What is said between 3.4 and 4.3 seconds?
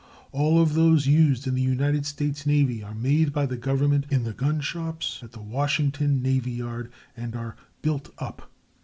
the government in